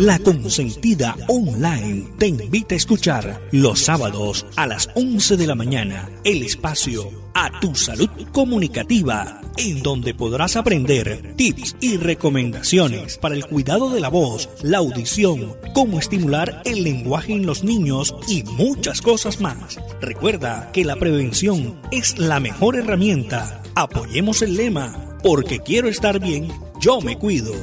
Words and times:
La 0.00 0.18
Consentida 0.18 1.16
Online 1.28 2.08
te 2.18 2.26
invita 2.26 2.74
a 2.74 2.76
escuchar 2.76 3.40
los 3.52 3.78
sábados 3.78 4.44
a 4.56 4.66
las 4.66 4.90
11 4.96 5.36
de 5.36 5.46
la 5.46 5.54
mañana 5.54 6.10
el 6.24 6.42
espacio 6.42 7.12
A 7.32 7.60
Tu 7.60 7.76
Salud 7.76 8.10
Comunicativa, 8.32 9.40
en 9.56 9.84
donde 9.84 10.12
podrás 10.12 10.56
aprender 10.56 11.34
tips 11.36 11.76
y 11.80 11.96
recomendaciones 11.96 13.18
para 13.18 13.36
el 13.36 13.46
cuidado 13.46 13.88
de 13.90 14.00
la 14.00 14.08
voz, 14.08 14.48
la 14.64 14.78
audición, 14.78 15.54
cómo 15.74 16.00
estimular 16.00 16.62
el 16.64 16.82
lenguaje 16.82 17.32
en 17.32 17.46
los 17.46 17.62
niños 17.62 18.16
y 18.26 18.42
muchas 18.42 19.00
cosas 19.00 19.40
más. 19.40 19.78
Recuerda 20.00 20.72
que 20.72 20.84
la 20.84 20.96
prevención 20.96 21.80
es 21.92 22.18
la 22.18 22.40
mejor 22.40 22.74
herramienta. 22.74 23.62
Apoyemos 23.76 24.42
el 24.42 24.56
lema, 24.56 25.16
porque 25.22 25.60
quiero 25.60 25.86
estar 25.86 26.18
bien, 26.18 26.48
yo 26.80 27.00
me 27.00 27.16
cuido 27.16 27.54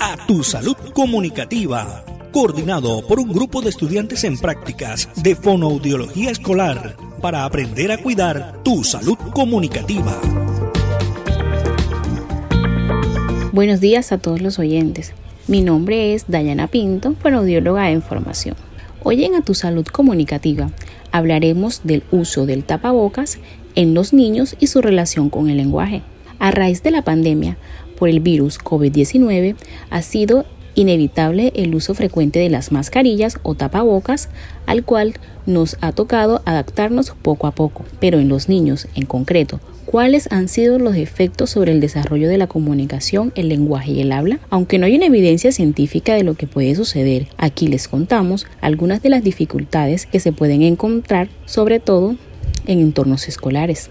a 0.00 0.16
tu 0.26 0.42
salud 0.42 0.76
comunicativa, 0.94 2.02
coordinado 2.32 3.06
por 3.06 3.20
un 3.20 3.28
grupo 3.28 3.60
de 3.60 3.68
estudiantes 3.68 4.24
en 4.24 4.38
prácticas 4.38 5.10
de 5.22 5.36
fonoaudiología 5.36 6.30
escolar 6.30 6.96
para 7.20 7.44
aprender 7.44 7.92
a 7.92 7.98
cuidar 7.98 8.62
tu 8.62 8.82
salud 8.82 9.18
comunicativa. 9.34 10.18
Buenos 13.52 13.80
días 13.80 14.10
a 14.10 14.16
todos 14.16 14.40
los 14.40 14.58
oyentes. 14.58 15.12
Mi 15.48 15.60
nombre 15.60 16.14
es 16.14 16.24
Dayana 16.28 16.68
Pinto, 16.68 17.14
fonoaudióloga 17.20 17.90
en 17.90 18.00
formación. 18.00 18.56
Hoy 19.02 19.24
en 19.24 19.34
A 19.34 19.42
Tu 19.42 19.54
Salud 19.54 19.84
Comunicativa 19.84 20.70
hablaremos 21.12 21.82
del 21.84 22.04
uso 22.10 22.46
del 22.46 22.64
tapabocas 22.64 23.38
en 23.74 23.92
los 23.92 24.14
niños 24.14 24.56
y 24.60 24.68
su 24.68 24.80
relación 24.80 25.28
con 25.28 25.50
el 25.50 25.58
lenguaje. 25.58 26.00
A 26.38 26.50
raíz 26.50 26.82
de 26.82 26.90
la 26.90 27.02
pandemia, 27.02 27.58
por 28.00 28.08
el 28.08 28.18
virus 28.18 28.58
COVID-19, 28.58 29.54
ha 29.90 30.02
sido 30.02 30.46
inevitable 30.74 31.52
el 31.54 31.74
uso 31.74 31.94
frecuente 31.94 32.38
de 32.38 32.48
las 32.48 32.72
mascarillas 32.72 33.38
o 33.42 33.54
tapabocas, 33.54 34.30
al 34.64 34.84
cual 34.84 35.14
nos 35.44 35.76
ha 35.82 35.92
tocado 35.92 36.40
adaptarnos 36.46 37.12
poco 37.22 37.46
a 37.46 37.50
poco. 37.50 37.84
Pero 38.00 38.18
en 38.18 38.30
los 38.30 38.48
niños 38.48 38.88
en 38.94 39.04
concreto, 39.04 39.60
¿cuáles 39.84 40.32
han 40.32 40.48
sido 40.48 40.78
los 40.78 40.96
efectos 40.96 41.50
sobre 41.50 41.72
el 41.72 41.80
desarrollo 41.80 42.28
de 42.28 42.38
la 42.38 42.46
comunicación, 42.46 43.32
el 43.34 43.50
lenguaje 43.50 43.92
y 43.92 44.00
el 44.00 44.12
habla? 44.12 44.40
Aunque 44.48 44.78
no 44.78 44.86
hay 44.86 44.96
una 44.96 45.06
evidencia 45.06 45.52
científica 45.52 46.14
de 46.14 46.24
lo 46.24 46.34
que 46.34 46.46
puede 46.46 46.74
suceder, 46.74 47.28
aquí 47.36 47.66
les 47.66 47.86
contamos 47.86 48.46
algunas 48.62 49.02
de 49.02 49.10
las 49.10 49.22
dificultades 49.22 50.06
que 50.06 50.20
se 50.20 50.32
pueden 50.32 50.62
encontrar, 50.62 51.28
sobre 51.44 51.80
todo 51.80 52.16
en 52.66 52.80
entornos 52.80 53.28
escolares. 53.28 53.90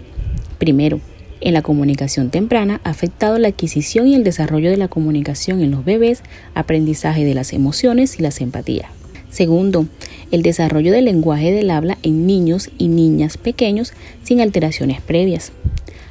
Primero, 0.58 1.00
en 1.40 1.54
la 1.54 1.62
comunicación 1.62 2.30
temprana 2.30 2.80
ha 2.84 2.90
afectado 2.90 3.38
la 3.38 3.48
adquisición 3.48 4.06
y 4.06 4.14
el 4.14 4.24
desarrollo 4.24 4.70
de 4.70 4.76
la 4.76 4.88
comunicación 4.88 5.62
en 5.62 5.70
los 5.70 5.84
bebés, 5.84 6.22
aprendizaje 6.54 7.24
de 7.24 7.34
las 7.34 7.52
emociones 7.52 8.18
y 8.18 8.22
la 8.22 8.30
empatía. 8.40 8.90
Segundo, 9.30 9.86
el 10.32 10.42
desarrollo 10.42 10.92
del 10.92 11.06
lenguaje 11.06 11.52
del 11.52 11.70
habla 11.70 11.96
en 12.02 12.26
niños 12.26 12.70
y 12.78 12.88
niñas 12.88 13.38
pequeños 13.38 13.92
sin 14.22 14.40
alteraciones 14.40 15.00
previas. 15.00 15.52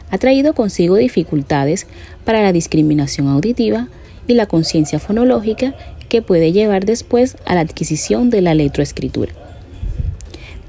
Ha 0.09 0.17
traído 0.17 0.53
consigo 0.53 0.95
dificultades 0.95 1.86
para 2.25 2.41
la 2.41 2.52
discriminación 2.52 3.27
auditiva 3.27 3.88
y 4.27 4.33
la 4.33 4.47
conciencia 4.47 4.99
fonológica 4.99 5.75
que 6.08 6.21
puede 6.21 6.52
llevar 6.52 6.86
después 6.86 7.38
a 7.45 7.55
la 7.55 7.61
adquisición 7.61 8.30
de 8.30 8.41
la 8.41 8.55
letroescritura. 8.55 9.33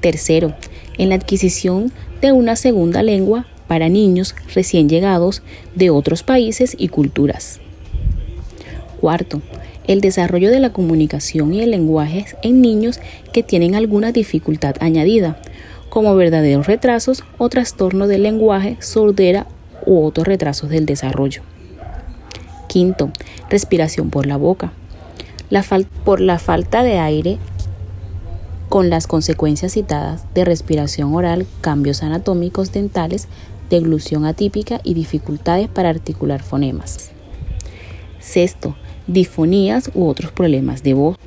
Tercero, 0.01 0.53
en 0.97 1.09
la 1.09 1.15
adquisición 1.15 1.91
de 2.21 2.31
una 2.31 2.55
segunda 2.55 3.01
lengua 3.01 3.47
para 3.71 3.87
niños 3.87 4.35
recién 4.53 4.89
llegados 4.89 5.43
de 5.75 5.91
otros 5.91 6.23
países 6.23 6.75
y 6.77 6.89
culturas. 6.89 7.61
Cuarto, 8.99 9.41
el 9.87 10.01
desarrollo 10.01 10.51
de 10.51 10.59
la 10.59 10.73
comunicación 10.73 11.53
y 11.53 11.61
el 11.61 11.71
lenguaje 11.71 12.25
en 12.43 12.59
niños 12.59 12.99
que 13.31 13.43
tienen 13.43 13.75
alguna 13.75 14.11
dificultad 14.11 14.75
añadida, 14.81 15.37
como 15.87 16.13
verdaderos 16.17 16.67
retrasos 16.67 17.23
o 17.37 17.47
trastorno 17.47 18.07
del 18.07 18.23
lenguaje, 18.23 18.75
sordera 18.81 19.47
u 19.85 20.03
otros 20.03 20.27
retrasos 20.27 20.69
del 20.69 20.85
desarrollo. 20.85 21.41
Quinto, 22.67 23.09
respiración 23.49 24.09
por 24.09 24.25
la 24.25 24.35
boca. 24.35 24.73
Por 26.03 26.19
la 26.19 26.39
falta 26.39 26.83
de 26.83 26.99
aire 26.99 27.39
con 28.71 28.89
las 28.89 29.05
consecuencias 29.05 29.73
citadas 29.73 30.23
de 30.33 30.45
respiración 30.45 31.13
oral, 31.13 31.45
cambios 31.59 32.03
anatómicos 32.03 32.71
dentales, 32.71 33.27
deglución 33.71 34.25
atípica 34.25 34.81
y 34.83 34.93
dificultades 34.93 35.67
para 35.67 35.89
articular 35.89 36.43
fonemas. 36.43 37.09
Sexto, 38.19 38.75
difonías 39.07 39.89
u 39.95 40.05
otros 40.05 40.31
problemas 40.31 40.83
de 40.83 40.93
voz. 40.93 41.17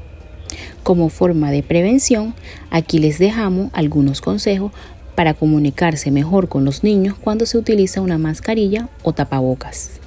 Como 0.84 1.08
forma 1.08 1.50
de 1.50 1.64
prevención, 1.64 2.34
aquí 2.70 2.98
les 3.00 3.18
dejamos 3.18 3.70
algunos 3.72 4.20
consejos 4.20 4.70
para 5.16 5.34
comunicarse 5.34 6.10
mejor 6.10 6.48
con 6.48 6.64
los 6.64 6.84
niños 6.84 7.16
cuando 7.18 7.46
se 7.46 7.58
utiliza 7.58 8.00
una 8.00 8.18
mascarilla 8.18 8.88
o 9.02 9.12
tapabocas. 9.12 10.00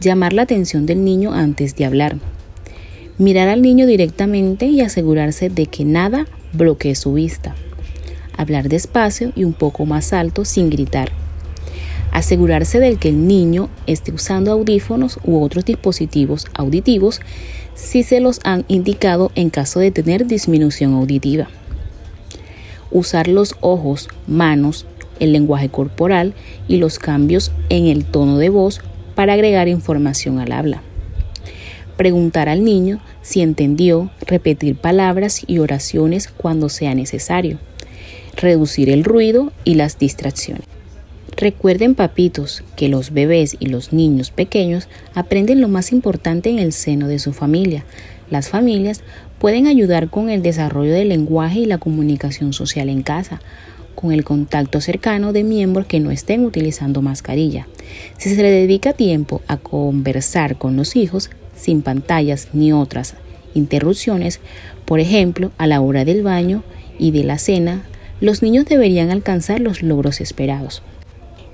Llamar 0.00 0.32
la 0.32 0.42
atención 0.42 0.86
del 0.86 1.04
niño 1.04 1.32
antes 1.32 1.76
de 1.76 1.84
hablar. 1.84 2.18
Mirar 3.18 3.48
al 3.48 3.62
niño 3.62 3.86
directamente 3.86 4.66
y 4.66 4.80
asegurarse 4.80 5.50
de 5.50 5.66
que 5.66 5.84
nada 5.84 6.26
bloquee 6.52 6.94
su 6.94 7.12
vista. 7.12 7.54
Hablar 8.36 8.68
despacio 8.68 9.32
y 9.36 9.44
un 9.44 9.52
poco 9.52 9.84
más 9.84 10.12
alto 10.12 10.44
sin 10.44 10.70
gritar. 10.70 11.19
Asegurarse 12.12 12.80
de 12.80 12.96
que 12.96 13.08
el 13.10 13.26
niño 13.26 13.68
esté 13.86 14.12
usando 14.12 14.50
audífonos 14.50 15.18
u 15.24 15.42
otros 15.42 15.64
dispositivos 15.64 16.46
auditivos 16.54 17.20
si 17.74 18.02
se 18.02 18.20
los 18.20 18.40
han 18.44 18.64
indicado 18.68 19.30
en 19.34 19.50
caso 19.50 19.80
de 19.80 19.90
tener 19.90 20.26
disminución 20.26 20.94
auditiva. 20.94 21.48
Usar 22.90 23.28
los 23.28 23.54
ojos, 23.60 24.08
manos, 24.26 24.86
el 25.20 25.32
lenguaje 25.32 25.68
corporal 25.68 26.34
y 26.66 26.78
los 26.78 26.98
cambios 26.98 27.52
en 27.68 27.86
el 27.86 28.04
tono 28.04 28.38
de 28.38 28.48
voz 28.48 28.80
para 29.14 29.34
agregar 29.34 29.68
información 29.68 30.40
al 30.40 30.52
habla. 30.52 30.82
Preguntar 31.96 32.48
al 32.48 32.64
niño 32.64 33.00
si 33.22 33.42
entendió, 33.42 34.10
repetir 34.26 34.76
palabras 34.76 35.42
y 35.46 35.58
oraciones 35.58 36.28
cuando 36.28 36.68
sea 36.68 36.94
necesario. 36.94 37.58
Reducir 38.36 38.88
el 38.88 39.04
ruido 39.04 39.52
y 39.64 39.74
las 39.74 39.98
distracciones. 39.98 40.69
Recuerden, 41.40 41.94
papitos, 41.94 42.62
que 42.76 42.90
los 42.90 43.14
bebés 43.14 43.56
y 43.58 43.68
los 43.68 43.94
niños 43.94 44.30
pequeños 44.30 44.88
aprenden 45.14 45.62
lo 45.62 45.68
más 45.68 45.90
importante 45.90 46.50
en 46.50 46.58
el 46.58 46.74
seno 46.74 47.08
de 47.08 47.18
su 47.18 47.32
familia. 47.32 47.86
Las 48.28 48.50
familias 48.50 49.00
pueden 49.38 49.66
ayudar 49.66 50.10
con 50.10 50.28
el 50.28 50.42
desarrollo 50.42 50.92
del 50.92 51.08
lenguaje 51.08 51.60
y 51.60 51.64
la 51.64 51.78
comunicación 51.78 52.52
social 52.52 52.90
en 52.90 53.02
casa, 53.02 53.40
con 53.94 54.12
el 54.12 54.22
contacto 54.22 54.82
cercano 54.82 55.32
de 55.32 55.42
miembros 55.42 55.86
que 55.86 55.98
no 55.98 56.10
estén 56.10 56.44
utilizando 56.44 57.00
mascarilla. 57.00 57.66
Si 58.18 58.34
se 58.34 58.42
le 58.42 58.50
dedica 58.50 58.92
tiempo 58.92 59.40
a 59.46 59.56
conversar 59.56 60.58
con 60.58 60.76
los 60.76 60.94
hijos, 60.94 61.30
sin 61.56 61.80
pantallas 61.80 62.48
ni 62.52 62.74
otras 62.74 63.14
interrupciones, 63.54 64.40
por 64.84 65.00
ejemplo, 65.00 65.52
a 65.56 65.66
la 65.66 65.80
hora 65.80 66.04
del 66.04 66.22
baño 66.22 66.64
y 66.98 67.12
de 67.12 67.24
la 67.24 67.38
cena, 67.38 67.86
los 68.20 68.42
niños 68.42 68.66
deberían 68.66 69.10
alcanzar 69.10 69.60
los 69.60 69.82
logros 69.82 70.20
esperados. 70.20 70.82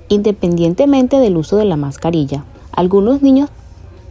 Independientemente 0.09 1.19
del 1.19 1.35
uso 1.35 1.57
de 1.57 1.65
la 1.65 1.75
mascarilla, 1.75 2.45
algunos 2.71 3.21
niños 3.21 3.49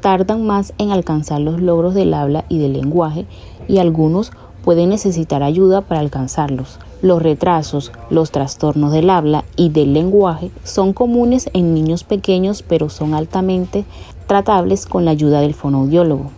tardan 0.00 0.46
más 0.46 0.74
en 0.76 0.90
alcanzar 0.90 1.40
los 1.40 1.60
logros 1.60 1.94
del 1.94 2.12
habla 2.12 2.44
y 2.50 2.58
del 2.58 2.74
lenguaje 2.74 3.24
y 3.66 3.78
algunos 3.78 4.30
pueden 4.62 4.90
necesitar 4.90 5.42
ayuda 5.42 5.80
para 5.80 6.00
alcanzarlos. 6.00 6.78
Los 7.00 7.22
retrasos, 7.22 7.92
los 8.10 8.30
trastornos 8.30 8.92
del 8.92 9.08
habla 9.08 9.44
y 9.56 9.70
del 9.70 9.94
lenguaje 9.94 10.50
son 10.64 10.92
comunes 10.92 11.48
en 11.54 11.72
niños 11.72 12.04
pequeños 12.04 12.62
pero 12.62 12.90
son 12.90 13.14
altamente 13.14 13.84
tratables 14.26 14.84
con 14.84 15.04
la 15.04 15.12
ayuda 15.12 15.40
del 15.40 15.54
fonoaudiólogo. 15.54 16.30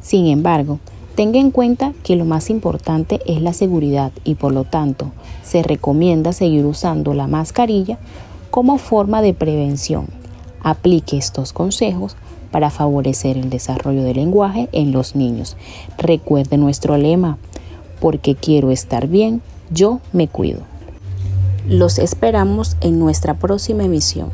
Sin 0.00 0.26
embargo, 0.26 0.80
tenga 1.14 1.38
en 1.38 1.52
cuenta 1.52 1.92
que 2.02 2.16
lo 2.16 2.24
más 2.24 2.50
importante 2.50 3.20
es 3.26 3.40
la 3.40 3.52
seguridad 3.52 4.10
y 4.24 4.34
por 4.34 4.52
lo 4.52 4.64
tanto 4.64 5.12
se 5.42 5.62
recomienda 5.62 6.32
seguir 6.32 6.64
usando 6.66 7.14
la 7.14 7.26
mascarilla 7.26 7.98
como 8.50 8.78
forma 8.78 9.22
de 9.22 9.34
prevención. 9.34 10.06
Aplique 10.62 11.16
estos 11.16 11.52
consejos 11.52 12.16
para 12.50 12.70
favorecer 12.70 13.36
el 13.36 13.50
desarrollo 13.50 14.02
del 14.02 14.16
lenguaje 14.16 14.68
en 14.72 14.92
los 14.92 15.14
niños. 15.14 15.56
Recuerde 15.98 16.56
nuestro 16.56 16.96
lema, 16.96 17.38
porque 18.00 18.34
quiero 18.34 18.70
estar 18.70 19.06
bien, 19.06 19.40
yo 19.70 20.00
me 20.12 20.28
cuido. 20.28 20.60
Los 21.68 21.98
esperamos 21.98 22.76
en 22.80 22.98
nuestra 22.98 23.34
próxima 23.34 23.84
emisión. 23.84 24.30